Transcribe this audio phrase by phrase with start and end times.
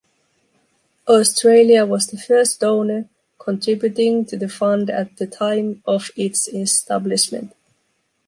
[1.07, 3.07] Australia was the first donor
[3.37, 7.53] contributing to the Fund at the time of its establishment.